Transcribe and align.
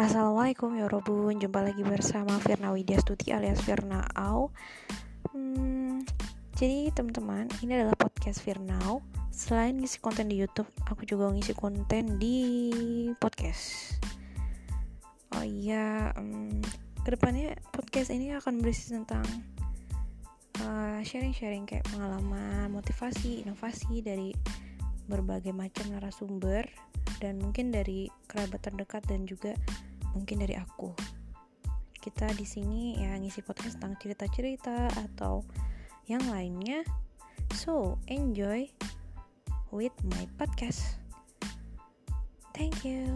Assalamualaikum 0.00 0.72
ya 0.80 0.88
Robun. 0.88 1.36
Jumpa 1.36 1.60
lagi 1.60 1.84
bersama 1.84 2.40
Firna 2.40 2.72
Widya 2.72 2.96
Stuti 2.96 3.28
alias 3.28 3.60
Firna 3.60 4.00
Au. 4.16 4.48
Hmm, 5.36 6.00
Jadi 6.56 6.88
teman-teman 6.96 7.52
Ini 7.60 7.76
adalah 7.76 8.00
podcast 8.00 8.40
Firnau 8.40 9.04
Selain 9.28 9.76
ngisi 9.76 10.00
konten 10.00 10.32
di 10.32 10.40
Youtube 10.40 10.72
Aku 10.88 11.04
juga 11.04 11.28
ngisi 11.28 11.52
konten 11.52 12.16
di 12.16 12.72
podcast. 13.20 14.00
Oh 15.36 15.44
iya 15.44 16.16
um, 16.16 16.64
Ke 17.04 17.12
depannya 17.12 17.52
podcast 17.68 18.08
ini 18.16 18.32
akan 18.32 18.64
berisi 18.64 18.96
tentang 18.96 19.28
uh, 20.64 21.04
Sharing-sharing 21.04 21.68
uh, 21.68 21.68
kayak 21.68 21.84
pengalaman 21.92 22.72
Motivasi, 22.72 23.44
inovasi 23.44 24.00
dari 24.00 24.32
berbagai 25.04 25.52
macam 25.52 25.92
narasumber 25.92 26.64
dan 27.22 27.38
mungkin 27.38 27.70
dari 27.70 28.10
kerabat 28.26 28.66
terdekat 28.66 29.06
dan 29.06 29.22
juga 29.30 29.54
mungkin 30.18 30.42
dari 30.42 30.58
aku. 30.58 30.90
Kita 32.02 32.26
di 32.34 32.42
sini 32.42 32.98
ya 32.98 33.14
ngisi 33.14 33.46
podcast 33.46 33.78
tentang 33.78 33.94
cerita-cerita 34.02 34.90
atau 34.90 35.46
yang 36.10 36.26
lainnya. 36.26 36.82
So 37.54 38.02
enjoy 38.10 38.74
with 39.70 39.94
my 40.02 40.26
podcast. 40.34 40.98
Thank 42.52 42.82
you 42.82 43.11